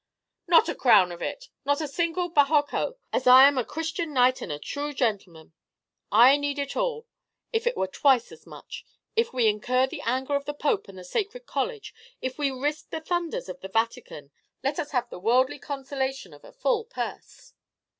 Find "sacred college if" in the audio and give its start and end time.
11.03-12.39